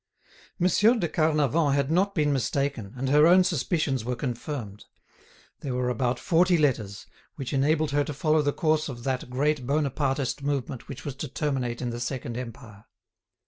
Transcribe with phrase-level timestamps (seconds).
[0.57, 4.85] Monsieur de Carnavant had not been mistaken, and her own suspicions were confirmed.
[5.59, 9.67] There were about forty letters, which enabled her to follow the course of that great
[9.67, 12.85] Bonapartist movement which was to terminate in the second Empire.